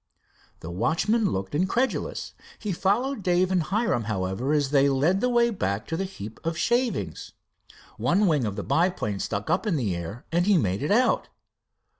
[0.61, 2.33] The watchman looked incredulous.
[2.57, 6.39] He followed Dave and Hiram, however, as they led the way back to the heap
[6.43, 7.33] of shavings.
[7.97, 11.29] One wing of the biplane stuck up in the air and he made it out.